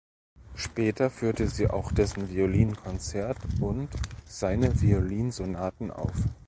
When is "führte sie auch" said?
1.11-1.91